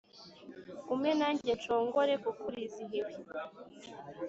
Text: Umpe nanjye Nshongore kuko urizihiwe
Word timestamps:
Umpe 0.93 1.11
nanjye 1.19 1.51
Nshongore 1.59 2.13
kuko 2.23 2.41
urizihiwe 2.49 3.13